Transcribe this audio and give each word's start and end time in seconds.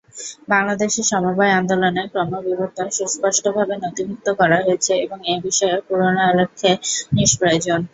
বাংলাদেশে 0.49 1.01
সমবায় 1.11 1.55
আন্দোলনের 1.59 2.07
ক্রমবিবর্তন 2.13 2.87
সুস্পষ্টভাবে 2.97 3.75
নথিভুক্ত 3.77 4.27
করা 4.39 4.57
হয়েছে 4.59 4.93
এবং 5.05 5.17
এ 5.25 5.45
বিষয়ে 5.45 5.75
পুরানাল্লেখ 5.87 6.49
নিষ্প্রয়োজন। 7.15 7.79